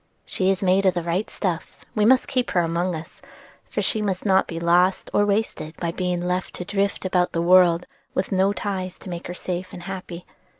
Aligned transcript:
"She 0.25 0.49
is 0.49 0.63
made 0.63 0.87
of 0.87 0.95
the 0.95 1.03
right 1.03 1.29
stuff, 1.29 1.77
and 1.81 1.91
we 1.95 2.05
must 2.05 2.27
keep 2.27 2.49
her 2.49 2.61
among 2.61 2.95
us; 2.95 3.21
for 3.69 3.83
she 3.83 4.01
must 4.01 4.25
not 4.25 4.47
be 4.47 4.59
lost 4.59 5.11
or 5.13 5.27
wasted 5.27 5.77
by 5.77 5.91
being 5.91 6.25
left 6.25 6.55
to 6.55 6.65
drift 6.65 7.05
about 7.05 7.33
the 7.33 7.39
world 7.43 7.85
with 8.15 8.31
no 8.31 8.51
ties 8.51 8.97
to 8.97 9.11
make 9.11 9.27
her 9.27 9.35
safe 9.35 9.71
and 9.73 9.83
happy. 9.83 10.25